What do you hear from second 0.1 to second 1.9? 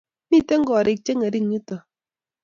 Mito korik che ngering yutok